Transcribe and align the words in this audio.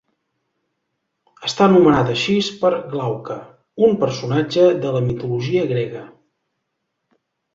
Està 1.49 1.65
nomenat 1.73 2.07
així 2.13 2.37
per 2.63 2.71
Glauca, 2.95 3.37
un 3.89 3.93
personatge 4.05 4.65
de 4.85 4.95
la 4.97 5.03
mitologia 5.11 5.69
grega. 5.73 6.03